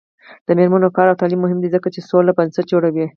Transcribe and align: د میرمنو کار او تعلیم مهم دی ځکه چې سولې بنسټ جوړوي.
د 0.47 0.49
میرمنو 0.57 0.95
کار 0.97 1.07
او 1.09 1.19
تعلیم 1.21 1.39
مهم 1.43 1.59
دی 1.61 1.69
ځکه 1.75 1.87
چې 1.93 2.01
سولې 2.09 2.31
بنسټ 2.37 2.65
جوړوي. 2.71 3.05